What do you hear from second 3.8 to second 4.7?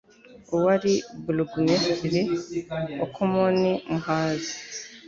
Muhazi